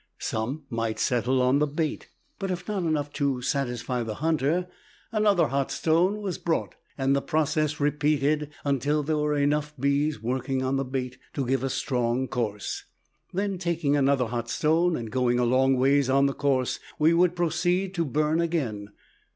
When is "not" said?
2.67-2.81